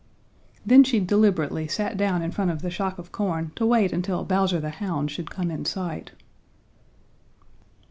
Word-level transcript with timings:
Then 0.65 0.83
she 0.83 0.99
deliberately 0.99 1.67
sat 1.67 1.95
down 1.95 2.23
in 2.23 2.31
front 2.31 2.49
of 2.49 2.63
the 2.63 2.71
shock 2.71 2.97
of 2.97 3.11
corn 3.11 3.51
to 3.55 3.67
wait 3.67 3.93
until 3.93 4.23
Bowser 4.23 4.59
the 4.59 4.71
Hound 4.71 5.11
should 5.11 5.29
come 5.29 5.51
in 5.51 5.63
sight. 5.63 6.13